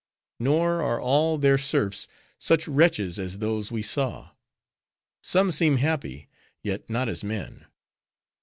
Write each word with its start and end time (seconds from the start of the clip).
Nor 0.39 0.81
are 0.81 0.99
all 0.99 1.37
their 1.37 1.59
serfs 1.59 2.07
such 2.39 2.67
wretches 2.67 3.19
as 3.19 3.37
those 3.37 3.71
we 3.71 3.83
saw. 3.83 4.29
Some 5.21 5.51
seem 5.51 5.77
happy: 5.77 6.27
yet 6.63 6.89
not 6.89 7.07
as 7.07 7.23
men. 7.23 7.65